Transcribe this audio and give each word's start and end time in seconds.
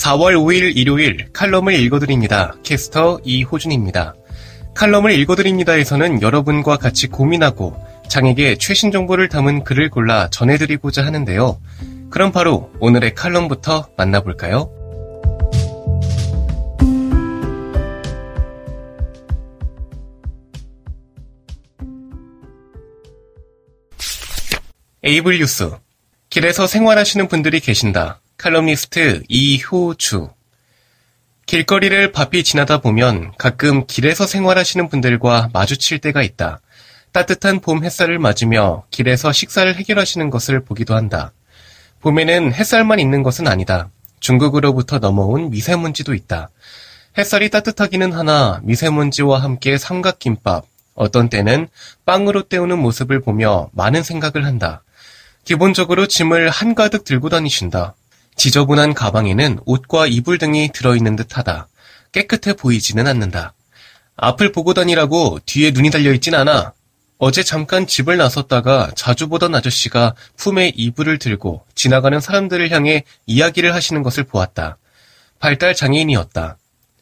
4월 0.00 0.34
5일 0.34 0.76
일요일 0.78 1.30
칼럼을 1.34 1.74
읽어드립니다. 1.74 2.54
캐스터 2.62 3.20
이호준입니다. 3.22 4.14
칼럼을 4.74 5.12
읽어드립니다에서는 5.12 6.22
여러분과 6.22 6.78
같이 6.78 7.06
고민하고 7.08 7.76
장에게 8.08 8.56
최신 8.56 8.90
정보를 8.92 9.28
담은 9.28 9.62
글을 9.62 9.90
골라 9.90 10.30
전해드리고자 10.30 11.04
하는데요. 11.04 11.60
그럼 12.08 12.32
바로 12.32 12.70
오늘의 12.80 13.14
칼럼부터 13.14 13.90
만나볼까요? 13.98 14.70
에이블 25.02 25.38
뉴스. 25.40 25.70
길에서 26.30 26.66
생활하시는 26.66 27.28
분들이 27.28 27.60
계신다. 27.60 28.22
칼럼니스트 28.40 29.24
이효주. 29.28 30.30
길거리를 31.44 32.10
바삐 32.10 32.42
지나다 32.42 32.78
보면 32.78 33.32
가끔 33.36 33.86
길에서 33.86 34.26
생활하시는 34.26 34.88
분들과 34.88 35.50
마주칠 35.52 35.98
때가 35.98 36.22
있다. 36.22 36.62
따뜻한 37.12 37.60
봄 37.60 37.84
햇살을 37.84 38.18
맞으며 38.18 38.84
길에서 38.90 39.30
식사를 39.30 39.74
해결하시는 39.74 40.30
것을 40.30 40.64
보기도 40.64 40.94
한다. 40.94 41.32
봄에는 42.00 42.54
햇살만 42.54 42.98
있는 42.98 43.22
것은 43.22 43.46
아니다. 43.46 43.90
중국으로부터 44.20 45.00
넘어온 45.00 45.50
미세먼지도 45.50 46.14
있다. 46.14 46.48
햇살이 47.18 47.50
따뜻하기는 47.50 48.14
하나 48.14 48.60
미세먼지와 48.62 49.42
함께 49.42 49.76
삼각김밥, 49.76 50.64
어떤 50.94 51.28
때는 51.28 51.68
빵으로 52.06 52.44
때우는 52.44 52.78
모습을 52.78 53.20
보며 53.20 53.68
많은 53.74 54.02
생각을 54.02 54.46
한다. 54.46 54.82
기본적으로 55.44 56.06
짐을 56.06 56.48
한가득 56.48 57.04
들고 57.04 57.28
다니신다. 57.28 57.96
지저분한 58.36 58.94
가방에는 58.94 59.60
옷과 59.64 60.06
이불 60.06 60.38
등이 60.38 60.70
들어있는 60.72 61.16
듯하다. 61.16 61.68
깨끗해 62.12 62.54
보이지는 62.54 63.06
않는다. 63.06 63.54
앞을 64.16 64.52
보고 64.52 64.74
다니라고 64.74 65.40
뒤에 65.46 65.70
눈이 65.70 65.90
달려있진 65.90 66.34
않아. 66.34 66.72
어제 67.18 67.42
잠깐 67.42 67.86
집을 67.86 68.16
나섰다가 68.16 68.92
자주 68.94 69.28
보던 69.28 69.54
아저씨가 69.54 70.14
품에 70.36 70.72
이불을 70.74 71.18
들고 71.18 71.64
지나가는 71.74 72.18
사람들을 72.18 72.70
향해 72.70 73.04
이야기를 73.26 73.74
하시는 73.74 74.02
것을 74.02 74.24
보았다. 74.24 74.78
발달 75.38 75.74
장애인이었다. 75.74 76.56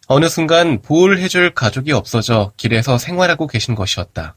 어느 0.09 0.29
순간 0.29 0.81
보호를 0.81 1.21
해줄 1.21 1.55
가족이 1.55 1.93
없어져 1.93 2.53
길에서 2.57 2.99
생활하고 2.99 3.47
계신 3.47 3.75
것이었다. 3.75 4.35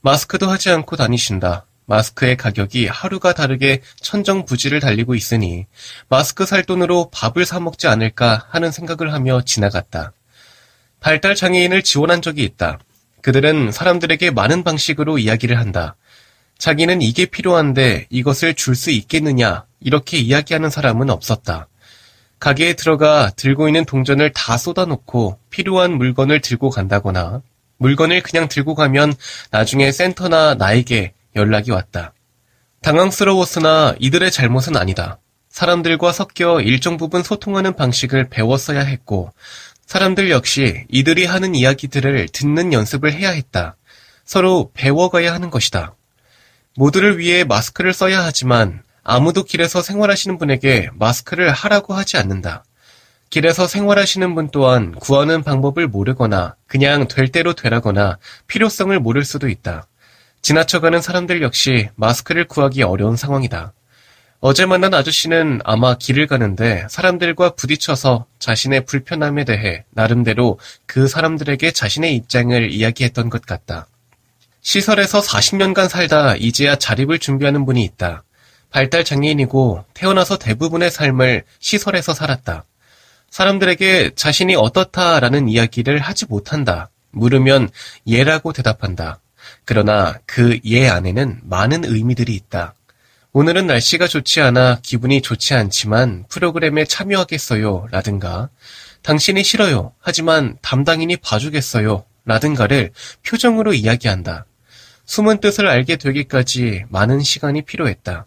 마스크도 0.00 0.48
하지 0.48 0.70
않고 0.70 0.96
다니신다. 0.96 1.66
마스크의 1.86 2.36
가격이 2.36 2.86
하루가 2.86 3.32
다르게 3.32 3.82
천정부지를 4.00 4.80
달리고 4.80 5.14
있으니 5.14 5.66
마스크 6.08 6.46
살 6.46 6.64
돈으로 6.64 7.10
밥을 7.12 7.44
사 7.44 7.60
먹지 7.60 7.86
않을까 7.88 8.46
하는 8.50 8.70
생각을 8.70 9.12
하며 9.12 9.42
지나갔다. 9.42 10.12
발달 11.00 11.34
장애인을 11.34 11.82
지원한 11.82 12.22
적이 12.22 12.44
있다. 12.44 12.78
그들은 13.22 13.72
사람들에게 13.72 14.30
많은 14.30 14.64
방식으로 14.64 15.18
이야기를 15.18 15.58
한다. 15.58 15.96
자기는 16.58 17.02
이게 17.02 17.26
필요한데 17.26 18.06
이것을 18.10 18.54
줄 18.54 18.76
수 18.76 18.90
있겠느냐 18.90 19.64
이렇게 19.80 20.18
이야기하는 20.18 20.70
사람은 20.70 21.10
없었다. 21.10 21.68
가게에 22.38 22.74
들어가 22.74 23.30
들고 23.36 23.68
있는 23.68 23.84
동전을 23.84 24.32
다 24.32 24.56
쏟아놓고 24.56 25.38
필요한 25.50 25.92
물건을 25.92 26.40
들고 26.40 26.70
간다거나 26.70 27.42
물건을 27.78 28.22
그냥 28.22 28.48
들고 28.48 28.74
가면 28.74 29.14
나중에 29.50 29.90
센터나 29.90 30.54
나에게 30.54 31.14
연락이 31.36 31.70
왔다. 31.70 32.12
당황스러웠으나 32.82 33.94
이들의 33.98 34.30
잘못은 34.30 34.76
아니다. 34.76 35.18
사람들과 35.48 36.12
섞여 36.12 36.60
일정 36.60 36.96
부분 36.96 37.22
소통하는 37.22 37.76
방식을 37.76 38.28
배웠어야 38.28 38.80
했고, 38.80 39.32
사람들 39.86 40.30
역시 40.30 40.84
이들이 40.88 41.26
하는 41.26 41.54
이야기들을 41.54 42.28
듣는 42.32 42.72
연습을 42.72 43.12
해야 43.12 43.30
했다. 43.30 43.76
서로 44.24 44.70
배워가야 44.74 45.32
하는 45.34 45.50
것이다. 45.50 45.94
모두를 46.76 47.18
위해 47.18 47.44
마스크를 47.44 47.92
써야 47.92 48.24
하지만 48.24 48.82
아무도 49.04 49.44
길에서 49.44 49.82
생활하시는 49.82 50.38
분에게 50.38 50.88
마스크를 50.94 51.50
하라고 51.50 51.94
하지 51.94 52.16
않는다. 52.16 52.64
길에서 53.28 53.66
생활하시는 53.66 54.34
분 54.34 54.48
또한 54.50 54.92
구하는 54.92 55.42
방법을 55.42 55.88
모르거나 55.88 56.54
그냥 56.66 57.08
될 57.08 57.28
대로 57.28 57.54
되라거나 57.54 58.18
필요성을 58.46 58.98
모를 59.00 59.24
수도 59.24 59.48
있다. 59.48 59.86
지나쳐가는 60.42 61.00
사람들 61.00 61.40
역시 61.40 61.88
마스크를 61.94 62.48
구하기 62.48 62.82
어려운 62.82 63.16
상황이다. 63.16 63.72
어제 64.40 64.66
만난 64.66 64.92
아저씨는 64.92 65.60
아마 65.62 65.94
길을 65.96 66.26
가는데 66.26 66.84
사람들과 66.90 67.50
부딪혀서 67.50 68.26
자신의 68.40 68.84
불편함에 68.86 69.44
대해 69.44 69.84
나름대로 69.90 70.58
그 70.84 71.06
사람들에게 71.06 71.70
자신의 71.70 72.16
입장을 72.16 72.72
이야기했던 72.72 73.30
것 73.30 73.46
같다. 73.46 73.86
시설에서 74.60 75.20
40년간 75.20 75.88
살다 75.88 76.34
이제야 76.34 76.74
자립을 76.74 77.20
준비하는 77.20 77.64
분이 77.64 77.84
있다. 77.84 78.24
발달 78.70 79.04
장애인이고 79.04 79.84
태어나서 79.94 80.38
대부분의 80.38 80.90
삶을 80.90 81.44
시설에서 81.60 82.14
살았다. 82.14 82.64
사람들에게 83.30 84.12
자신이 84.16 84.56
어떻다라는 84.56 85.48
이야기를 85.48 86.00
하지 86.00 86.26
못한다. 86.26 86.90
물으면 87.12 87.70
예라고 88.08 88.52
대답한다. 88.52 89.21
그러나 89.64 90.18
그 90.26 90.58
예 90.64 90.88
안에는 90.88 91.40
많은 91.44 91.84
의미들이 91.84 92.34
있다. 92.34 92.74
오늘은 93.32 93.66
날씨가 93.66 94.08
좋지 94.08 94.40
않아 94.42 94.80
기분이 94.82 95.22
좋지 95.22 95.54
않지만 95.54 96.24
프로그램에 96.28 96.84
참여하겠어요. 96.84 97.86
라든가, 97.90 98.50
당신이 99.02 99.42
싫어요. 99.42 99.94
하지만 100.00 100.58
담당인이 100.60 101.16
봐주겠어요. 101.16 102.04
라든가를 102.24 102.90
표정으로 103.26 103.72
이야기한다. 103.72 104.44
숨은 105.06 105.40
뜻을 105.40 105.66
알게 105.66 105.96
되기까지 105.96 106.84
많은 106.90 107.20
시간이 107.20 107.62
필요했다. 107.62 108.26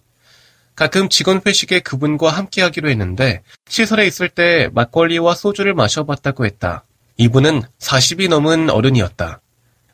가끔 0.75 1.07
직원 1.07 1.41
회식에 1.45 1.79
그분과 1.79 2.29
함께 2.31 2.61
하기로 2.61 2.89
했는데 2.89 3.43
시설에 3.69 4.05
있을 4.07 4.27
때 4.27 4.69
막걸리와 4.73 5.35
소주를 5.35 5.73
마셔봤다고 5.73 6.45
했다. 6.45 6.83
이분은 7.17 7.61
40이 7.79 8.27
넘은 8.27 8.69
어른이었다. 8.69 9.39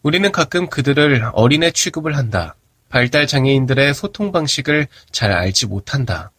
우리는 0.04 0.32
가끔 0.32 0.68
그들을 0.68 1.30
어린애 1.34 1.72
취급을 1.72 2.18
한다. 2.18 2.56
발달 2.90 3.28
장애인들의 3.28 3.94
소통 3.94 4.32
방식을 4.32 4.88
잘 5.12 5.32
알지 5.32 5.68
못한다. 5.68 6.32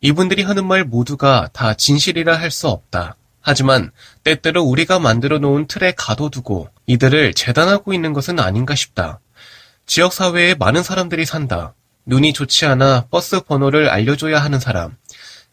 이분들이 0.00 0.42
하는 0.42 0.66
말 0.66 0.84
모두가 0.84 1.50
다 1.52 1.74
진실이라 1.74 2.36
할 2.38 2.50
수 2.50 2.68
없다. 2.68 3.16
하지만 3.42 3.90
때때로 4.22 4.62
우리가 4.62 4.98
만들어 4.98 5.38
놓은 5.38 5.66
틀에 5.66 5.92
가둬두고 5.96 6.68
이들을 6.86 7.34
재단하고 7.34 7.92
있는 7.92 8.12
것은 8.12 8.38
아닌가 8.38 8.74
싶다. 8.74 9.20
지역사회에 9.86 10.54
많은 10.54 10.82
사람들이 10.82 11.24
산다. 11.26 11.74
눈이 12.06 12.32
좋지 12.32 12.66
않아 12.66 13.06
버스 13.10 13.40
번호를 13.40 13.88
알려줘야 13.88 14.38
하는 14.42 14.58
사람, 14.60 14.96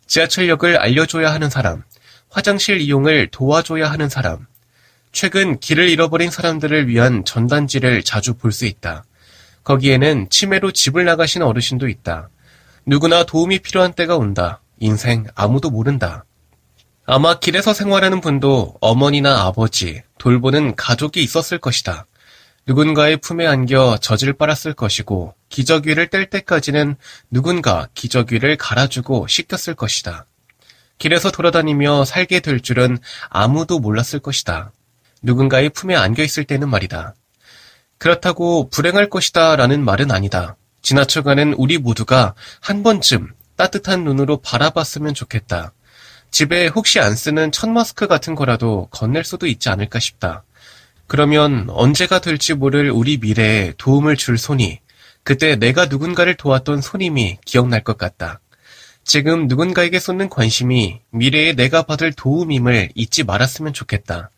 지하철역을 0.06 0.78
알려줘야 0.78 1.34
하는 1.34 1.50
사람, 1.50 1.84
화장실 2.29 2.81
이용을 2.81 3.28
도와줘야 3.31 3.89
하는 3.91 4.09
사람, 4.09 4.47
최근 5.20 5.60
길을 5.60 5.90
잃어버린 5.90 6.30
사람들을 6.30 6.88
위한 6.88 7.25
전단지를 7.25 8.04
자주 8.04 8.36
볼 8.36 8.52
수 8.52 8.68
있다. 8.68 9.04
거기에는 9.64 10.30
치매로 10.30 10.74
집을 10.74 11.06
나가신 11.06 11.42
어르신도 11.42 11.88
있다. 11.88 12.30
누구나 12.86 13.24
도움이 13.24 13.58
필요한 13.58 13.94
때가 13.94 14.16
온다. 14.16 14.62
인생 14.78 15.25
아무도 15.34 15.72
모른다. 15.72 16.24
아마 17.08 17.40
길에서 17.40 17.74
생활하는 17.74 18.22
분도 18.22 18.75
어머니나 18.80 19.42
아버지, 19.42 20.04
돌보는 20.19 20.75
가족이 20.75 21.24
있었을 21.24 21.58
것이다. 21.58 22.06
누군가의 22.68 23.18
품에 23.18 23.48
안겨 23.48 23.98
젖을 24.00 24.34
빨았을 24.34 24.75
것이고 24.75 25.34
기저귀를 25.50 26.12
뗄 26.12 26.30
때까지는 26.30 26.96
누군가 27.31 27.88
기저귀를 27.96 28.58
갈아주고 28.58 29.25
씻겼을 29.25 29.74
것이다. 29.74 30.28
길에서 31.00 31.31
돌아다니며 31.31 32.06
살게 32.06 32.40
될 32.40 32.60
줄은 32.60 33.00
아무도 33.30 33.80
몰랐을 33.80 34.20
것이다. 34.22 34.74
누군가의 35.22 35.69
품에 35.69 35.96
안겨 35.96 36.24
있을 36.24 36.44
때는 36.44 36.69
말이다. 36.69 37.16
그렇다고 37.98 38.69
불행할 38.69 39.10
것이다 39.10 39.56
라는 39.56 39.84
말은 39.84 40.12
아니다. 40.12 40.56
지나쳐가는 40.81 41.54
우리 41.54 41.78
모두가 41.78 42.36
한 42.62 42.84
번쯤 42.84 43.34
따뜻한 43.56 44.04
눈으로 44.04 44.38
바라봤으면 44.38 45.14
좋겠다. 45.14 45.74
집에 46.31 46.68
혹시 46.68 47.00
안 47.00 47.16
쓰는 47.16 47.52
천 47.52 47.74
마스크 47.74 48.08
같은 48.08 48.36
거라도 48.36 48.88
건넬 48.92 49.24
수도 49.24 49.48
있지 49.48 49.69
않을까 49.69 50.00
싶다. 50.00 50.44
그러면 51.08 51.68
언제가 51.70 52.20
될지 52.20 52.54
모를 52.54 52.92
우리 52.92 53.18
미래에 53.18 53.74
도움을 53.78 54.18
줄 54.18 54.38
손이 54.38 54.80
그때 55.24 55.56
내가 55.56 55.86
누군가를 55.86 56.36
도왔던 56.36 56.81
손님이 56.81 57.38
기억날 57.44 57.84
것 57.84 57.98
같다. 57.98 58.40
지금 59.04 59.48
누군가에게 59.48 60.00
쏟는 60.00 60.30
관심이 60.30 61.00
미래에 61.12 61.54
내가 61.54 61.84
받을 61.84 62.12
도움임을 62.12 62.90
잊지 62.94 63.24
말았으면 63.24 63.74
좋겠다. 63.74 64.30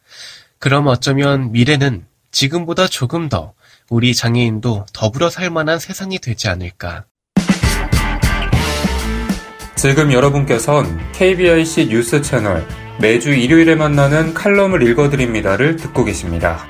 그럼 0.60 0.88
어쩌면 0.88 1.54
미래는 1.54 2.06
지금보다 2.32 2.88
조금 2.88 3.30
더 3.30 3.54
우리 3.90 4.14
장애인도 4.14 4.86
더불어 4.92 5.30
살 5.30 5.50
만한 5.50 5.80
세상이 5.80 6.20
되지 6.20 6.50
않을까. 6.50 7.06
지금 9.76 10.12
여러분께선 10.12 11.14
KBIC 11.14 11.88
뉴스 11.88 12.22
채널 12.22 12.68
매주 13.00 13.30
일요일에 13.30 13.76
만나는 13.76 14.34
칼럼을 14.34 14.84
읽어드립니다를 14.84 15.78
듣고 15.78 16.04
계십니다. 16.04 16.68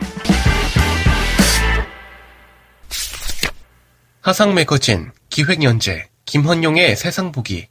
화상 4.21 4.53
매거진, 4.53 5.11
기획연재, 5.31 6.09
김헌용의 6.25 6.95
세상 6.95 7.31
보기, 7.31 7.67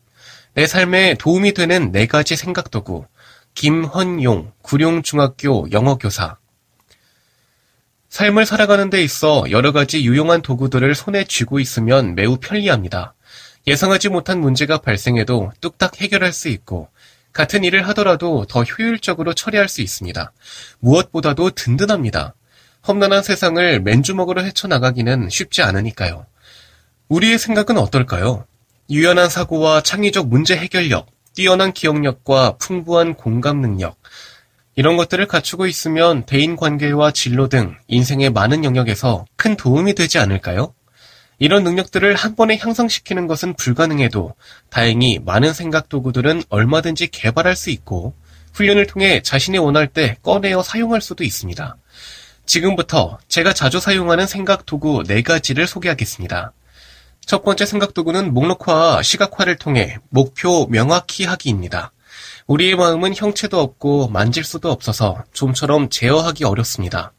내 0.54 0.66
삶에 0.66 1.14
도움이 1.14 1.54
되는 1.54 1.92
네 1.92 2.06
가지 2.06 2.34
생각도구, 2.34 3.06
김헌용, 3.58 4.52
구룡중학교 4.62 5.66
영어교사. 5.72 6.36
삶을 8.08 8.46
살아가는 8.46 8.88
데 8.88 9.02
있어 9.02 9.50
여러 9.50 9.72
가지 9.72 10.04
유용한 10.04 10.42
도구들을 10.42 10.94
손에 10.94 11.24
쥐고 11.24 11.58
있으면 11.58 12.14
매우 12.14 12.36
편리합니다. 12.36 13.14
예상하지 13.66 14.10
못한 14.10 14.40
문제가 14.40 14.78
발생해도 14.78 15.50
뚝딱 15.60 16.00
해결할 16.00 16.32
수 16.32 16.46
있고, 16.46 16.88
같은 17.32 17.64
일을 17.64 17.88
하더라도 17.88 18.44
더 18.48 18.62
효율적으로 18.62 19.34
처리할 19.34 19.68
수 19.68 19.80
있습니다. 19.80 20.32
무엇보다도 20.78 21.50
든든합니다. 21.50 22.36
험난한 22.86 23.24
세상을 23.24 23.80
맨주먹으로 23.80 24.44
헤쳐나가기는 24.44 25.30
쉽지 25.30 25.62
않으니까요. 25.62 26.26
우리의 27.08 27.40
생각은 27.40 27.76
어떨까요? 27.76 28.46
유연한 28.88 29.28
사고와 29.28 29.80
창의적 29.80 30.28
문제 30.28 30.56
해결력, 30.56 31.08
뛰어난 31.38 31.72
기억력과 31.72 32.56
풍부한 32.58 33.14
공감 33.14 33.60
능력, 33.60 33.96
이런 34.74 34.96
것들을 34.96 35.24
갖추고 35.28 35.68
있으면 35.68 36.26
대인 36.26 36.56
관계와 36.56 37.12
진로 37.12 37.48
등 37.48 37.76
인생의 37.86 38.30
많은 38.30 38.64
영역에서 38.64 39.24
큰 39.36 39.54
도움이 39.54 39.94
되지 39.94 40.18
않을까요? 40.18 40.74
이런 41.38 41.62
능력들을 41.62 42.12
한 42.16 42.34
번에 42.34 42.56
향상시키는 42.56 43.28
것은 43.28 43.54
불가능해도 43.54 44.34
다행히 44.68 45.20
많은 45.24 45.52
생각 45.52 45.88
도구들은 45.88 46.42
얼마든지 46.48 47.06
개발할 47.06 47.54
수 47.54 47.70
있고 47.70 48.14
훈련을 48.54 48.88
통해 48.88 49.22
자신이 49.22 49.58
원할 49.58 49.86
때 49.86 50.16
꺼내어 50.24 50.64
사용할 50.64 51.00
수도 51.00 51.22
있습니다. 51.22 51.76
지금부터 52.46 53.20
제가 53.28 53.52
자주 53.52 53.78
사용하는 53.78 54.26
생각 54.26 54.66
도구 54.66 55.04
4가지를 55.04 55.68
소개하겠습니다. 55.68 56.52
첫 57.28 57.44
번째 57.44 57.66
생각 57.66 57.92
도구는 57.92 58.32
목록화와 58.32 59.02
시각화를 59.02 59.56
통해 59.56 59.98
목표 60.08 60.66
명확히 60.70 61.26
하기입니다. 61.26 61.92
우리의 62.46 62.74
마음은 62.74 63.14
형체도 63.14 63.60
없고 63.60 64.08
만질 64.08 64.44
수도 64.44 64.70
없어서 64.70 65.22
좀처럼 65.34 65.90
제어하기 65.90 66.44
어렵습니다. 66.44 67.12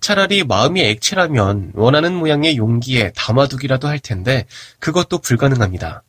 차라리 0.00 0.44
마음이 0.44 0.82
액체라면 0.82 1.72
원하는 1.74 2.14
모양의 2.14 2.58
용기에 2.58 3.12
담아두기라도 3.16 3.88
할 3.88 3.98
텐데 3.98 4.44
그것도 4.78 5.20
불가능합니다. 5.20 6.02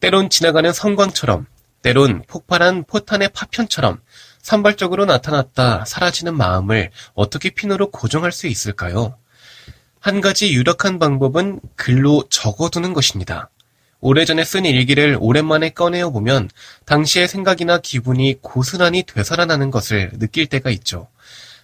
때론 0.00 0.28
지나가는 0.28 0.72
성광처럼, 0.72 1.46
때론 1.82 2.24
폭발한 2.26 2.82
포탄의 2.82 3.28
파편처럼 3.32 4.00
산발적으로 4.42 5.04
나타났다 5.04 5.84
사라지는 5.84 6.36
마음을 6.36 6.90
어떻게 7.14 7.50
핀으로 7.50 7.92
고정할 7.92 8.32
수 8.32 8.48
있을까요? 8.48 9.17
한 10.08 10.22
가지 10.22 10.54
유력한 10.54 10.98
방법은 10.98 11.60
글로 11.76 12.24
적어두는 12.30 12.94
것입니다. 12.94 13.50
오래전에 14.00 14.42
쓴 14.42 14.64
일기를 14.64 15.18
오랜만에 15.20 15.68
꺼내어 15.68 16.08
보면 16.08 16.48
당시의 16.86 17.28
생각이나 17.28 17.76
기분이 17.76 18.38
고스란히 18.40 19.02
되살아나는 19.02 19.70
것을 19.70 20.12
느낄 20.18 20.46
때가 20.46 20.70
있죠. 20.70 21.08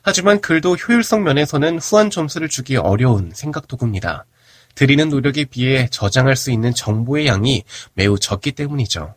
하지만 0.03 0.43
글도 0.43 0.75
효율성 0.75 1.25
면에서는 1.25 1.79
후한 1.79 2.11
점수를 2.11 2.51
주기 2.51 2.77
어려운 2.77 3.33
생각 3.33 3.67
도구입니다. 3.67 4.27
드리는 4.75 5.09
노력에 5.09 5.47
비해 5.47 5.89
저장할 5.91 6.37
수 6.37 6.51
있는 6.51 6.75
정보의 6.75 7.27
양이 7.27 7.65
매우 7.95 8.19
적기 8.19 8.53
때문이죠. 8.53 9.15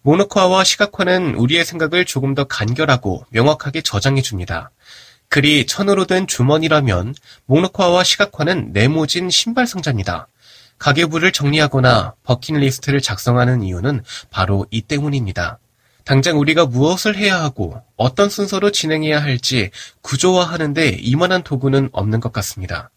모노화와 0.00 0.64
시각화는 0.64 1.34
우리의 1.34 1.66
생각을 1.66 2.06
조금 2.06 2.34
더 2.34 2.44
간결하고 2.44 3.26
명확하게 3.28 3.82
저장해 3.82 4.22
줍니다. 4.22 4.70
글이 5.28 5.66
천으로 5.66 6.06
된 6.06 6.26
주머니라면 6.26 7.14
목록화와 7.46 8.04
시각화는 8.04 8.72
네모진 8.72 9.30
신발 9.30 9.66
상자입니다. 9.66 10.28
가계부를 10.78 11.32
정리하거나 11.32 12.14
버킷리스트를 12.22 13.00
작성하는 13.00 13.62
이유는 13.62 14.02
바로 14.30 14.66
이 14.70 14.82
때문입니다. 14.82 15.58
당장 16.04 16.38
우리가 16.38 16.66
무엇을 16.66 17.16
해야 17.16 17.42
하고 17.42 17.82
어떤 17.96 18.30
순서로 18.30 18.70
진행해야 18.70 19.20
할지 19.20 19.70
구조화하는데 20.02 20.98
이만한 21.00 21.42
도구는 21.42 21.88
없는 21.92 22.20
것 22.20 22.32
같습니다. 22.32 22.90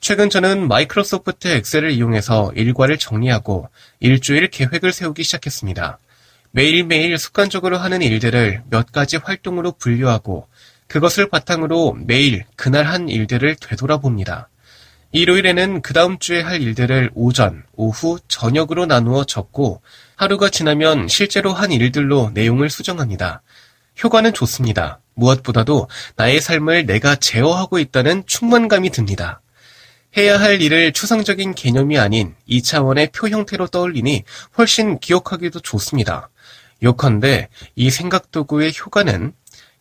최근 0.00 0.30
저는 0.30 0.68
마이크로소프트 0.68 1.48
엑셀을 1.48 1.90
이용해서 1.90 2.52
일과를 2.54 2.98
정리하고 2.98 3.68
일주일 3.98 4.48
계획을 4.48 4.92
세우기 4.92 5.24
시작했습니다. 5.24 5.98
매일매일 6.52 7.18
습관적으로 7.18 7.78
하는 7.78 8.00
일들을 8.02 8.62
몇 8.70 8.92
가지 8.92 9.16
활동으로 9.16 9.72
분류하고 9.72 10.46
그것을 10.88 11.28
바탕으로 11.28 11.96
매일 12.06 12.44
그날 12.56 12.84
한 12.84 13.08
일들을 13.08 13.56
되돌아봅니다. 13.56 14.48
일요일에는 15.12 15.82
그 15.82 15.94
다음 15.94 16.18
주에 16.18 16.42
할 16.42 16.60
일들을 16.60 17.10
오전, 17.14 17.62
오후, 17.74 18.18
저녁으로 18.28 18.86
나누어 18.86 19.24
적고 19.24 19.80
하루가 20.16 20.50
지나면 20.50 21.08
실제로 21.08 21.52
한 21.52 21.72
일들로 21.72 22.30
내용을 22.34 22.70
수정합니다. 22.70 23.42
효과는 24.02 24.34
좋습니다. 24.34 25.00
무엇보다도 25.14 25.88
나의 26.16 26.40
삶을 26.40 26.86
내가 26.86 27.16
제어하고 27.16 27.78
있다는 27.78 28.24
충만감이 28.26 28.90
듭니다. 28.90 29.40
해야 30.16 30.38
할 30.38 30.60
일을 30.60 30.92
추상적인 30.92 31.54
개념이 31.54 31.98
아닌 31.98 32.34
2차원의 32.48 33.12
표 33.12 33.28
형태로 33.28 33.68
떠올리니 33.68 34.24
훨씬 34.58 34.98
기억하기도 34.98 35.60
좋습니다. 35.60 36.30
요컨대 36.82 37.48
이 37.74 37.90
생각도구의 37.90 38.72
효과는 38.78 39.32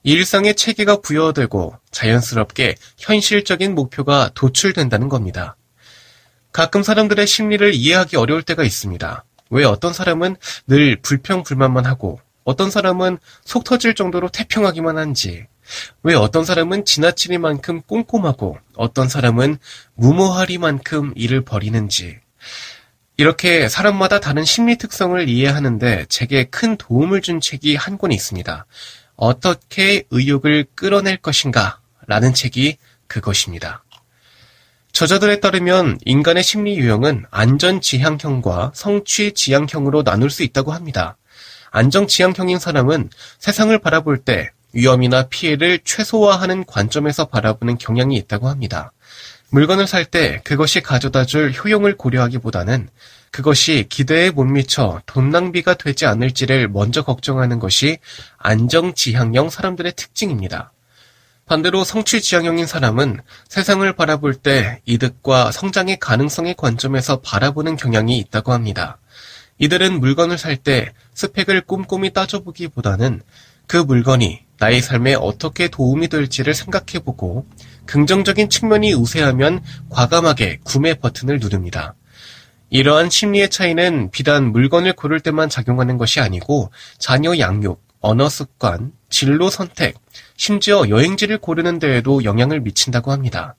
일상의 0.06 0.54
체계가 0.54 1.02
부여되고 1.02 1.76
자연스럽게 1.90 2.76
현실적인 3.00 3.74
목표가 3.74 4.30
도출된다는 4.36 5.10
겁니다. 5.10 5.58
가끔 6.52 6.84
사람들의 6.84 7.26
심리를 7.26 7.74
이해하기 7.74 8.16
어려울 8.16 8.44
때가 8.44 8.64
있습니다. 8.64 9.26
왜 9.50 9.66
어떤 9.66 9.94
사람은 9.94 10.36
늘 10.68 11.02
불평불만만 11.02 11.88
하고 11.88 12.20
어떤 12.44 12.70
사람은 12.70 13.18
속 13.44 13.64
터질 13.64 13.96
정도로 13.96 14.30
태평하기만 14.30 15.00
한지, 15.00 15.48
왜 16.04 16.14
어떤 16.14 16.46
사람은 16.46 16.86
지나치리만큼 16.86 17.82
꼼꼼하고 17.82 18.60
어떤 18.76 19.10
사람은 19.10 19.58
무모하리만큼 19.96 21.14
일을 21.16 21.42
벌이는지, 21.42 22.20
이렇게 23.18 23.68
사람마다 23.68 24.20
다른 24.20 24.46
심리 24.46 24.78
특성을 24.78 25.28
이해하는데 25.28 26.06
제게 26.10 26.44
큰 26.44 26.78
도움을 26.78 27.22
준 27.22 27.42
책이 27.42 27.76
한권 27.76 28.12
있습니다. 28.12 28.68
어떻게 29.16 30.04
의욕을 30.10 30.66
끌어낼 30.76 31.18
것인가 31.18 31.80
라는 32.08 32.34
책이 32.34 32.78
그것입니다. 33.08 33.84
저자들에 34.92 35.40
따르면 35.42 36.00
인간의 36.06 36.44
심리 36.44 36.78
유형은 36.78 37.26
안전 37.30 37.82
지향형과 37.82 38.72
성취 38.74 39.34
지향형으로 39.34 40.04
나눌 40.04 40.30
수 40.30 40.44
있다고 40.44 40.72
합니다. 40.72 41.18
안정 41.72 42.08
지향형인 42.08 42.60
사람은 42.60 43.10
세상을 43.40 43.78
바라볼 43.80 44.20
때 44.20 44.52
위험이나 44.72 45.28
피해를 45.28 45.80
최소화하는 45.84 46.66
관점에서 46.66 47.26
바라보는 47.26 47.78
경향이 47.78 48.16
있다고 48.16 48.48
합니다. 48.48 48.94
물건을 49.50 49.88
살 49.88 50.06
때 50.06 50.42
그것이 50.44 50.82
가져다 50.82 51.26
줄 51.26 51.52
효용을 51.52 51.98
고려하기보다는 51.98 52.90
그것이 53.36 53.86
기대에 53.90 54.30
못 54.30 54.46
미쳐 54.46 55.02
돈 55.06 55.30
낭비가 55.30 55.74
되지 55.74 56.06
않을지를 56.06 56.70
먼저 56.70 57.04
걱정하는 57.04 57.60
것이 57.60 57.98
안정지향형 58.38 59.50
사람들의 59.50 59.92
특징입니다. 59.98 60.72
반대로 61.46 61.84
성취지향형인 61.84 62.66
사람은 62.66 63.20
세상을 63.50 63.92
바라볼 63.92 64.36
때 64.36 64.80
이득과 64.86 65.52
성장의 65.52 66.00
가능성의 66.00 66.56
관점에서 66.58 67.20
바라보는 67.20 67.76
경향이 67.76 68.18
있다고 68.20 68.54
합니다. 68.54 69.00
이들은 69.58 70.00
물건을 70.00 70.38
살 70.38 70.56
때 70.56 70.94
스펙을 71.14 71.60
꼼꼼히 71.60 72.14
따져보기보다는 72.14 73.22
그 73.68 73.76
물건이 73.76 74.46
나의 74.60 74.82
삶에 74.82 75.16
어떻게 75.16 75.68
도움이 75.68 76.08
될지를 76.08 76.54
생각해보고 76.54 77.46
긍정적인 77.86 78.50
측면이 78.50 78.94
우세하면 78.94 79.62
과감하게 79.90 80.60
구매 80.64 80.94
버튼을 80.94 81.42
누릅니다. 81.42 81.96
이러한 82.70 83.10
심리의 83.10 83.50
차이는 83.50 84.12
비단 84.12 84.52
물건을 84.52 84.94
고를 84.94 85.20
때만 85.20 85.50
작용하는 85.50 85.98
것이 85.98 86.20
아니고 86.20 86.72
자녀 86.98 87.38
양육, 87.38 87.82
언어 88.02 88.30
습관, 88.30 88.92
진로 89.10 89.50
선택, 89.50 89.96
심지어 90.38 90.90
여행지를 90.90 91.38
고르는 91.38 91.80
데에도 91.80 92.24
영향을 92.24 92.62
미친다고 92.62 93.12
합니다. 93.12 93.56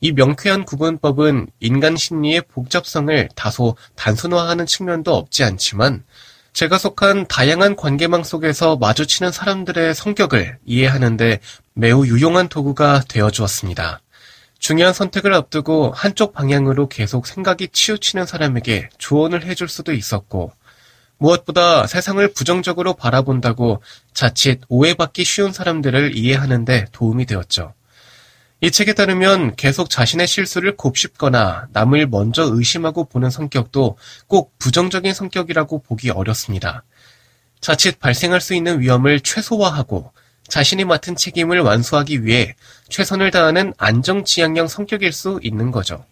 이 0.00 0.12
명쾌한 0.12 0.64
구분법은 0.64 1.48
인간 1.60 1.96
심리의 1.96 2.42
복잡성을 2.48 3.28
다소 3.36 3.76
단순화하는 3.94 4.66
측면도 4.66 5.14
없지 5.14 5.44
않지만 5.44 6.04
제가 6.52 6.76
속한 6.76 7.28
다양한 7.28 7.76
관계망 7.76 8.24
속에서 8.24 8.76
마주치는 8.76 9.32
사람들의 9.32 9.94
성격을 9.94 10.58
이해하는데 10.66 11.40
매우 11.74 12.06
유용한 12.06 12.48
도구가 12.48 13.02
되어 13.08 13.30
주었습니다. 13.30 14.00
중요한 14.62 14.94
선택을 14.94 15.34
앞두고 15.34 15.90
한쪽 15.90 16.32
방향으로 16.32 16.86
계속 16.88 17.26
생각이 17.26 17.66
치우치는 17.72 18.26
사람에게 18.26 18.90
조언을 18.96 19.44
해줄 19.44 19.68
수도 19.68 19.92
있었고, 19.92 20.52
무엇보다 21.18 21.88
세상을 21.88 22.32
부정적으로 22.32 22.94
바라본다고 22.94 23.82
자칫 24.14 24.60
오해받기 24.68 25.24
쉬운 25.24 25.52
사람들을 25.52 26.16
이해하는데 26.16 26.86
도움이 26.92 27.26
되었죠. 27.26 27.74
이 28.60 28.70
책에 28.70 28.92
따르면 28.92 29.56
계속 29.56 29.90
자신의 29.90 30.28
실수를 30.28 30.76
곱씹거나 30.76 31.66
남을 31.72 32.06
먼저 32.06 32.44
의심하고 32.44 33.06
보는 33.06 33.30
성격도 33.30 33.98
꼭 34.28 34.56
부정적인 34.60 35.12
성격이라고 35.12 35.82
보기 35.82 36.10
어렵습니다. 36.10 36.84
자칫 37.60 37.98
발생할 37.98 38.40
수 38.40 38.54
있는 38.54 38.78
위험을 38.78 39.18
최소화하고 39.18 40.12
자신이 40.52 40.84
맡은 40.84 41.16
책임을 41.16 41.60
완수하기 41.60 42.26
위해 42.26 42.54
최선을 42.90 43.30
다하는 43.30 43.72
안정지향형 43.78 44.68
성격일 44.68 45.10
수 45.10 45.40
있는 45.42 45.70
거죠. 45.70 46.04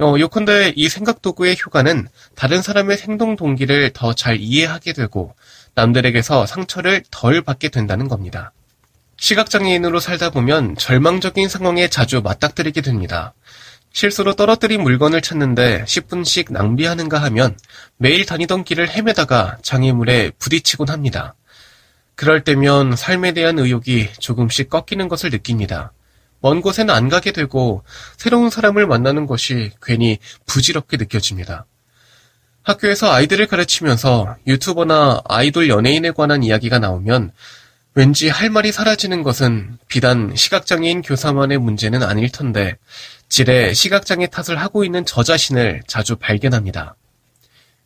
어, 0.00 0.16
요컨대 0.18 0.72
이 0.74 0.88
생각 0.88 1.22
도구의 1.22 1.56
효과는 1.64 2.08
다른 2.34 2.62
사람의 2.62 2.98
행동 2.98 3.36
동기를 3.36 3.90
더 3.92 4.12
잘 4.12 4.40
이해하게 4.40 4.92
되고 4.92 5.36
남들에게서 5.76 6.46
상처를 6.46 7.04
덜 7.12 7.42
받게 7.42 7.68
된다는 7.68 8.08
겁니다. 8.08 8.50
시각장애인으로 9.18 10.00
살다 10.00 10.30
보면 10.30 10.74
절망적인 10.74 11.48
상황에 11.48 11.86
자주 11.86 12.22
맞닥뜨리게 12.22 12.80
됩니다. 12.80 13.34
실수로 13.92 14.34
떨어뜨린 14.34 14.82
물건을 14.82 15.20
찾는데 15.20 15.84
10분씩 15.84 16.50
낭비하는가 16.50 17.22
하면 17.22 17.56
매일 17.98 18.26
다니던 18.26 18.64
길을 18.64 18.90
헤매다가 18.90 19.58
장애물에 19.62 20.32
부딪히곤 20.40 20.88
합니다. 20.88 21.36
그럴 22.20 22.44
때면 22.44 22.96
삶에 22.96 23.32
대한 23.32 23.58
의욕이 23.58 24.10
조금씩 24.18 24.68
꺾이는 24.68 25.08
것을 25.08 25.30
느낍니다. 25.30 25.94
먼 26.42 26.60
곳에는 26.60 26.94
안 26.94 27.08
가게 27.08 27.32
되고 27.32 27.82
새로운 28.18 28.50
사람을 28.50 28.86
만나는 28.86 29.24
것이 29.24 29.70
괜히 29.80 30.18
부질없게 30.44 30.98
느껴집니다. 30.98 31.64
학교에서 32.62 33.10
아이들을 33.10 33.46
가르치면서 33.46 34.36
유튜버나 34.46 35.22
아이돌 35.30 35.70
연예인에 35.70 36.10
관한 36.10 36.42
이야기가 36.42 36.78
나오면 36.78 37.32
왠지 37.94 38.28
할 38.28 38.50
말이 38.50 38.70
사라지는 38.70 39.22
것은 39.22 39.78
비단 39.88 40.36
시각장애인 40.36 41.00
교사만의 41.00 41.56
문제는 41.56 42.02
아닐 42.02 42.30
텐데 42.30 42.76
지레 43.30 43.72
시각장애 43.72 44.26
탓을 44.26 44.60
하고 44.60 44.84
있는 44.84 45.06
저 45.06 45.22
자신을 45.22 45.84
자주 45.86 46.16
발견합니다. 46.16 46.96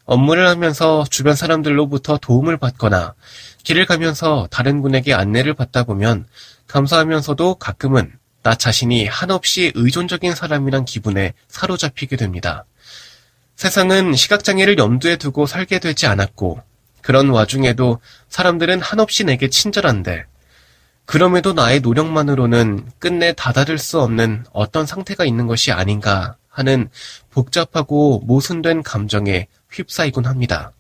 업무를 0.07 0.49
하면서 0.49 1.05
주변 1.09 1.35
사람들로부터 1.37 2.19
도움을 2.19 2.57
받거나 2.57 3.15
길을 3.65 3.87
가면서 3.87 4.47
다른 4.51 4.83
분에게 4.83 5.13
안내를 5.13 5.55
받다 5.55 5.85
보면 5.85 6.27
감사하면서도 6.67 7.57
가끔은 7.57 8.13
나 8.43 8.55
자신이 8.55 9.07
한없이 9.07 9.73
의존적인 9.75 10.35
사람이란 10.35 10.85
기분에 10.85 11.33
사로잡히게 11.49 12.17
됩니다. 12.17 12.67
세상은 13.57 14.15
시각장애를 14.15 14.79
염두에 14.79 15.17
두고 15.17 15.47
살게 15.47 15.79
되지 15.79 16.07
않았고 16.07 16.61
그런 17.01 17.31
와중에도 17.31 18.01
사람들은 18.29 18.81
한없이 18.81 19.25
내게 19.25 19.49
친절한데 19.49 20.25
그럼에도 21.07 21.53
나의 21.53 21.81
노력만으로는 21.81 22.87
끝내 22.99 23.33
다다를 23.33 23.79
수 23.79 24.01
없는 24.01 24.45
어떤 24.53 24.87
상태가 24.87 25.25
있는 25.25 25.47
것이 25.47 25.73
아닌가 25.73 26.37
하는 26.49 26.89
복잡하고 27.31 28.21
모순된 28.25 28.83
감정에 28.83 29.49
휩싸이곤 29.71 30.27
합니다. 30.27 30.73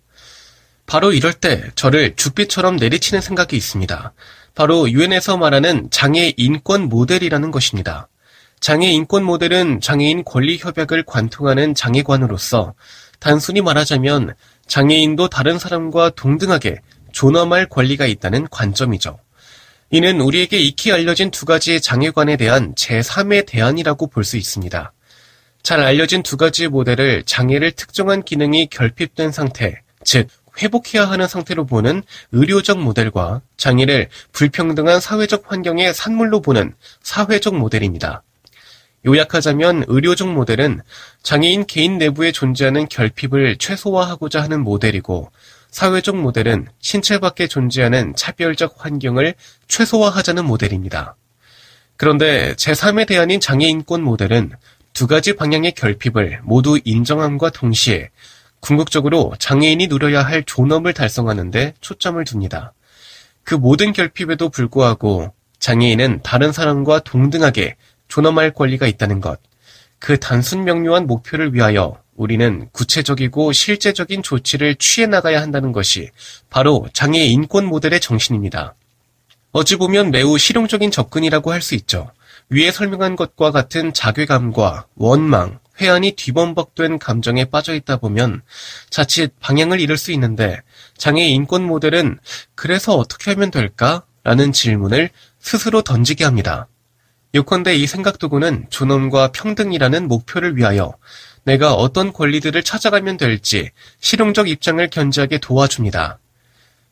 바로 0.86 1.12
이럴 1.12 1.32
때 1.32 1.62
저를 1.74 2.14
죽빛처럼 2.16 2.76
내리치는 2.76 3.20
생각이 3.20 3.56
있습니다. 3.56 4.12
바로 4.54 4.90
유엔에서 4.90 5.36
말하는 5.36 5.88
장애 5.90 6.32
인권 6.36 6.88
모델이라는 6.88 7.50
것입니다. 7.50 8.08
장애 8.60 8.88
인권 8.90 9.24
모델은 9.24 9.80
장애인 9.80 10.24
권리 10.24 10.58
협약을 10.58 11.04
관통하는 11.04 11.74
장애관으로서 11.74 12.74
단순히 13.18 13.60
말하자면 13.60 14.34
장애인도 14.66 15.28
다른 15.28 15.58
사람과 15.58 16.10
동등하게 16.10 16.80
존엄할 17.12 17.68
권리가 17.68 18.06
있다는 18.06 18.48
관점이죠. 18.50 19.18
이는 19.90 20.20
우리에게 20.20 20.58
익히 20.58 20.92
알려진 20.92 21.30
두 21.30 21.44
가지의 21.44 21.80
장애관에 21.80 22.36
대한 22.36 22.74
제3의 22.74 23.46
대안이라고 23.46 24.08
볼 24.08 24.24
수 24.24 24.36
있습니다. 24.36 24.92
잘 25.62 25.80
알려진 25.80 26.22
두 26.22 26.36
가지 26.36 26.68
모델을 26.68 27.22
장애를 27.24 27.72
특정한 27.72 28.22
기능이 28.22 28.66
결핍된 28.66 29.32
상태, 29.32 29.80
즉 30.04 30.28
회복해야 30.60 31.08
하는 31.08 31.26
상태로 31.26 31.66
보는 31.66 32.02
의료적 32.32 32.80
모델과 32.80 33.40
장애를 33.56 34.08
불평등한 34.32 35.00
사회적 35.00 35.50
환경의 35.50 35.94
산물로 35.94 36.40
보는 36.40 36.74
사회적 37.02 37.56
모델입니다. 37.56 38.22
요약하자면 39.06 39.84
의료적 39.88 40.32
모델은 40.32 40.80
장애인 41.22 41.66
개인 41.66 41.98
내부에 41.98 42.32
존재하는 42.32 42.88
결핍을 42.88 43.58
최소화하고자 43.58 44.42
하는 44.42 44.60
모델이고 44.62 45.30
사회적 45.70 46.16
모델은 46.16 46.68
신체 46.80 47.18
밖에 47.18 47.46
존재하는 47.46 48.14
차별적 48.16 48.76
환경을 48.78 49.34
최소화하자는 49.68 50.44
모델입니다. 50.44 51.16
그런데 51.96 52.54
제3의 52.54 53.06
대안인 53.06 53.40
장애인권 53.40 54.02
모델은 54.02 54.52
두 54.92 55.06
가지 55.06 55.34
방향의 55.34 55.72
결핍을 55.72 56.40
모두 56.44 56.78
인정함과 56.84 57.50
동시에 57.50 58.10
궁극적으로 58.64 59.34
장애인이 59.38 59.88
누려야 59.88 60.22
할 60.22 60.42
존엄을 60.42 60.94
달성하는 60.94 61.50
데 61.50 61.74
초점을 61.82 62.24
둡니다. 62.24 62.72
그 63.42 63.54
모든 63.54 63.92
결핍에도 63.92 64.48
불구하고 64.48 65.34
장애인은 65.58 66.20
다른 66.22 66.50
사람과 66.50 67.00
동등하게 67.00 67.76
존엄할 68.08 68.54
권리가 68.54 68.86
있다는 68.86 69.20
것. 69.20 69.38
그 69.98 70.18
단순 70.18 70.64
명료한 70.64 71.06
목표를 71.06 71.52
위하여 71.52 72.00
우리는 72.16 72.70
구체적이고 72.72 73.52
실제적인 73.52 74.22
조치를 74.22 74.76
취해 74.76 75.06
나가야 75.06 75.42
한다는 75.42 75.72
것이 75.72 76.08
바로 76.48 76.88
장애 76.94 77.18
인권 77.18 77.66
모델의 77.66 78.00
정신입니다. 78.00 78.76
어찌 79.52 79.76
보면 79.76 80.10
매우 80.10 80.38
실용적인 80.38 80.90
접근이라고 80.90 81.52
할 81.52 81.60
수 81.60 81.74
있죠. 81.74 82.10
위에 82.48 82.70
설명한 82.70 83.16
것과 83.16 83.50
같은 83.50 83.92
자괴감과 83.92 84.86
원망, 84.96 85.58
회한이 85.80 86.12
뒤범벅된 86.12 86.98
감정에 86.98 87.46
빠져 87.46 87.74
있다 87.74 87.96
보면 87.96 88.42
자칫 88.90 89.32
방향을 89.40 89.80
잃을 89.80 89.96
수 89.96 90.12
있는데 90.12 90.60
장애 90.96 91.26
인권 91.26 91.64
모델은 91.64 92.18
그래서 92.54 92.94
어떻게 92.94 93.32
하면 93.32 93.50
될까? 93.50 94.04
라는 94.22 94.52
질문을 94.52 95.10
스스로 95.38 95.82
던지게 95.82 96.24
합니다. 96.24 96.66
요컨대 97.34 97.74
이 97.74 97.86
생각 97.86 98.18
도구는 98.18 98.66
존엄과 98.70 99.32
평등이라는 99.32 100.08
목표를 100.08 100.56
위하여 100.56 100.94
내가 101.42 101.74
어떤 101.74 102.12
권리들을 102.12 102.62
찾아가면 102.62 103.18
될지 103.18 103.70
실용적 104.00 104.48
입장을 104.48 104.88
견지하게 104.88 105.38
도와줍니다. 105.38 106.18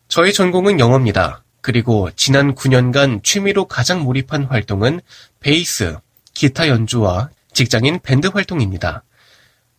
저의 0.09 0.35
전공은 0.35 0.79
영어입니다. 0.79 1.43
그리고 1.63 2.11
지난 2.17 2.55
9년간 2.55 3.23
취미로 3.23 3.67
가장 3.67 4.03
몰입한 4.03 4.45
활동은 4.45 5.01
베이스, 5.41 5.97
기타 6.35 6.69
연주와 6.69 7.31
직장인 7.53 8.01
밴드 8.03 8.27
활동입니다. 8.29 9.03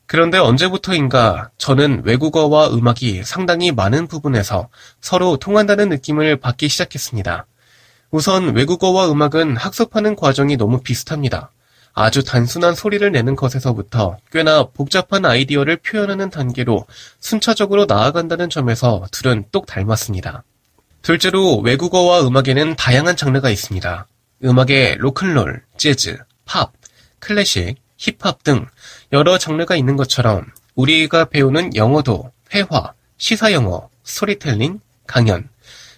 그런데 0.05 0.37
언제부터인가 0.37 1.49
저는 1.57 2.03
외국어와 2.05 2.69
음악이 2.69 3.23
상당히 3.23 3.71
많은 3.71 4.07
부분에서 4.07 4.69
서로 5.01 5.37
통한다는 5.37 5.89
느낌을 5.89 6.37
받기 6.37 6.67
시작했습니다. 6.67 7.45
우선 8.11 8.55
외국어와 8.55 9.09
음악은 9.09 9.57
학습하는 9.57 10.15
과정이 10.15 10.55
너무 10.55 10.81
비슷합니다. 10.81 11.51
아주 11.95 12.23
단순한 12.23 12.75
소리를 12.75 13.11
내는 13.11 13.35
것에서부터 13.35 14.17
꽤나 14.31 14.65
복잡한 14.65 15.25
아이디어를 15.25 15.77
표현하는 15.77 16.29
단계로 16.29 16.85
순차적으로 17.19 17.85
나아간다는 17.85 18.49
점에서 18.49 19.05
둘은 19.11 19.45
똑 19.51 19.65
닮았습니다. 19.67 20.43
둘째로 21.01 21.57
외국어와 21.57 22.21
음악에는 22.25 22.75
다양한 22.75 23.15
장르가 23.15 23.49
있습니다. 23.49 24.07
음악에 24.43 24.95
로큰롤, 24.99 25.63
재즈, 25.77 26.17
팝, 26.45 26.71
클래식, 27.23 27.75
힙합 27.97 28.43
등 28.43 28.67
여러 29.11 29.37
장르가 29.37 29.75
있는 29.75 29.95
것처럼 29.95 30.45
우리가 30.75 31.25
배우는 31.25 31.75
영어도 31.75 32.31
회화, 32.53 32.93
시사 33.17 33.53
영어, 33.53 33.89
스토리텔링, 34.03 34.79
강연, 35.07 35.49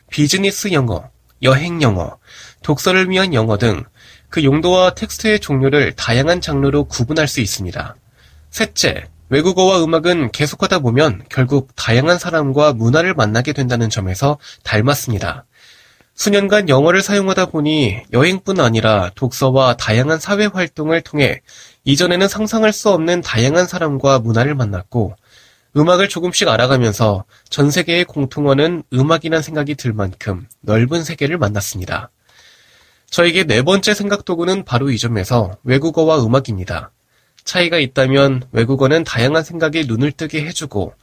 비즈니스 0.09 0.71
영어, 0.71 1.09
여행 1.41 1.81
영어, 1.81 2.17
독서를 2.61 3.09
위한 3.09 3.33
영어 3.33 3.57
등 3.57 3.83
그 4.35 4.43
용도와 4.43 4.93
텍스트의 4.95 5.39
종류를 5.39 5.93
다양한 5.93 6.41
장르로 6.41 6.83
구분할 6.89 7.25
수 7.25 7.39
있습니다. 7.39 7.95
셋째, 8.49 9.05
외국어와 9.29 9.81
음악은 9.81 10.31
계속하다 10.31 10.79
보면 10.79 11.23
결국 11.29 11.73
다양한 11.77 12.19
사람과 12.19 12.73
문화를 12.73 13.13
만나게 13.13 13.53
된다는 13.53 13.89
점에서 13.89 14.37
닮았습니다. 14.63 15.45
수년간 16.15 16.69
영어를 16.69 17.01
사용하다 17.01 17.47
보니 17.47 18.03
여행뿐 18.13 18.61
아니라 18.61 19.11
독서와 19.15 19.75
다양한 19.75 20.19
사회 20.19 20.45
활동을 20.45 21.01
통해 21.01 21.41
이전에는 21.83 22.27
상상할 22.29 22.71
수 22.71 22.89
없는 22.89 23.21
다양한 23.21 23.67
사람과 23.67 24.19
문화를 24.19 24.55
만났고 24.55 25.15
음악을 25.75 26.07
조금씩 26.07 26.47
알아가면서 26.47 27.25
전 27.49 27.69
세계의 27.69 28.05
공통어는 28.05 28.83
음악이란 28.93 29.41
생각이 29.41 29.75
들 29.75 29.91
만큼 29.91 30.47
넓은 30.61 31.03
세계를 31.03 31.37
만났습니다. 31.37 32.11
저에게 33.09 33.43
네 33.43 33.61
번째 33.61 33.93
생각 33.93 34.23
도구는 34.23 34.63
바로 34.63 34.89
이 34.89 34.97
점에서 34.97 35.57
외국어와 35.63 36.23
음악입니다. 36.23 36.91
차이가 37.43 37.77
있다면 37.77 38.43
외국어는 38.53 39.03
다양한 39.03 39.43
생각에 39.43 39.83
눈을 39.85 40.13
뜨게 40.13 40.45
해주고 40.45 40.93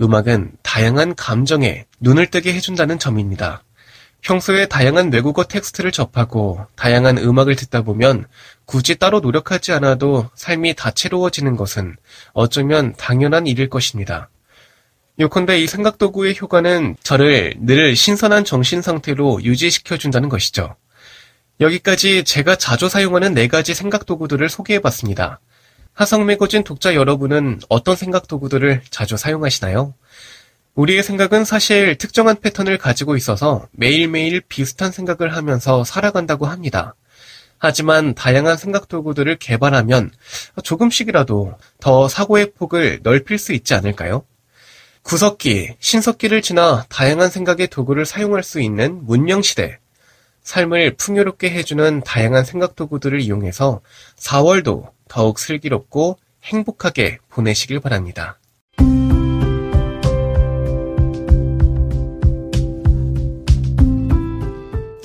음악은 0.00 0.52
다양한 0.62 1.14
감정에 1.16 1.84
눈을 2.00 2.30
뜨게 2.30 2.54
해준다는 2.54 2.98
점입니다. 2.98 3.62
평소에 4.24 4.66
다양한 4.66 5.12
외국어 5.12 5.44
텍스트를 5.44 5.92
접하고 5.92 6.66
다양한 6.76 7.18
음악을 7.18 7.56
듣다 7.56 7.82
보면 7.82 8.24
굳이 8.64 8.96
따로 8.96 9.20
노력하지 9.20 9.72
않아도 9.72 10.30
삶이 10.34 10.74
다채로워지는 10.74 11.56
것은 11.56 11.96
어쩌면 12.32 12.94
당연한 12.96 13.46
일일 13.46 13.68
것입니다. 13.68 14.30
요컨대 15.20 15.60
이 15.60 15.66
생각도구의 15.66 16.36
효과는 16.40 16.96
저를 17.02 17.54
늘 17.58 17.94
신선한 17.94 18.44
정신 18.44 18.80
상태로 18.80 19.44
유지시켜준다는 19.44 20.30
것이죠. 20.30 20.74
여기까지 21.60 22.24
제가 22.24 22.56
자주 22.56 22.88
사용하는 22.88 23.34
네 23.34 23.46
가지 23.46 23.74
생각도구들을 23.74 24.48
소개해봤습니다. 24.48 25.38
하성 25.92 26.24
매거진 26.24 26.64
독자 26.64 26.94
여러분은 26.94 27.60
어떤 27.68 27.94
생각도구들을 27.94 28.82
자주 28.90 29.16
사용하시나요? 29.18 29.94
우리의 30.74 31.04
생각은 31.04 31.44
사실 31.44 31.96
특정한 31.96 32.40
패턴을 32.40 32.78
가지고 32.78 33.16
있어서 33.16 33.68
매일매일 33.70 34.40
비슷한 34.40 34.90
생각을 34.90 35.36
하면서 35.36 35.84
살아간다고 35.84 36.46
합니다. 36.46 36.94
하지만 37.58 38.14
다양한 38.14 38.56
생각 38.56 38.88
도구들을 38.88 39.36
개발하면 39.36 40.10
조금씩이라도 40.62 41.54
더 41.80 42.08
사고의 42.08 42.52
폭을 42.52 43.00
넓힐 43.02 43.38
수 43.38 43.52
있지 43.52 43.74
않을까요? 43.74 44.24
구석기, 45.02 45.76
신석기를 45.78 46.42
지나 46.42 46.84
다양한 46.88 47.30
생각의 47.30 47.68
도구를 47.68 48.04
사용할 48.04 48.42
수 48.42 48.60
있는 48.60 49.04
문명시대. 49.04 49.78
삶을 50.42 50.96
풍요롭게 50.96 51.50
해주는 51.50 52.02
다양한 52.02 52.44
생각 52.44 52.74
도구들을 52.74 53.20
이용해서 53.20 53.80
4월도 54.16 54.90
더욱 55.08 55.38
슬기롭고 55.38 56.18
행복하게 56.42 57.18
보내시길 57.30 57.80
바랍니다. 57.80 58.38